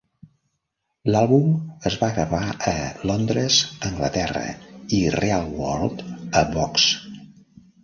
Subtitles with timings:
[1.09, 1.51] L"Àlbum
[1.89, 2.39] es va gravar
[2.71, 2.73] a
[3.11, 3.59] Londres,
[3.91, 4.43] Anglaterra,
[5.03, 6.05] i Real World
[6.43, 6.91] a Box.